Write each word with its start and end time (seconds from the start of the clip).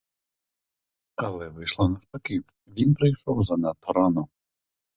Але 1.15 1.49
вийшло 1.49 1.89
навпаки: 1.89 2.41
він 2.67 2.93
прийшов 2.93 3.43
занадто 3.43 3.93
рано. 3.93 4.27